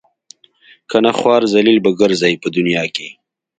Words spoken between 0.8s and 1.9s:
کنه خوار ذلیل